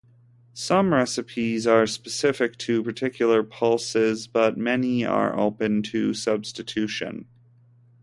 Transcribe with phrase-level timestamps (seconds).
[0.55, 7.27] Some recipes are specific to particular pulses, but many are open to substitution.